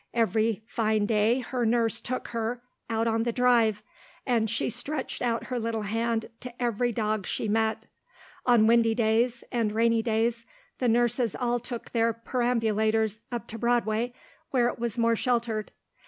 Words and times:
Every 0.15 0.63
fine 0.65 1.05
day 1.05 1.41
her 1.41 1.63
nurse 1.63 2.01
took 2.01 2.29
her, 2.29 2.63
out 2.89 3.05
on 3.05 3.21
the 3.21 3.31
Drive, 3.31 3.83
and 4.25 4.49
she 4.49 4.67
stretched 4.67 5.21
out 5.21 5.43
her 5.43 5.59
little 5.59 5.83
hand 5.83 6.25
to 6.39 6.59
every 6.59 6.91
dog 6.91 7.27
she 7.27 7.47
met. 7.47 7.85
On 8.47 8.65
windy 8.65 8.95
days, 8.95 9.43
and 9.51 9.71
rainy 9.71 10.01
days, 10.01 10.47
the 10.79 10.89
nurses 10.89 11.35
all 11.35 11.59
took 11.59 11.91
their 11.91 12.13
perambulators 12.13 13.21
up 13.31 13.45
to 13.49 13.59
Broadway 13.59 14.15
where 14.49 14.67
it 14.69 14.79
was 14.79 14.97
more 14.97 15.15
sheltered. 15.15 15.71